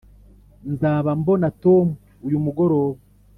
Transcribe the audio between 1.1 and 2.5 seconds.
mbona tom uyu